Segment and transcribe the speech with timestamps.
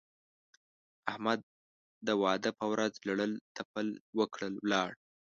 [1.11, 1.39] احمد
[2.07, 3.87] د واده په ورځ لړل تپل
[4.19, 4.89] وکړل؛ ولاړ.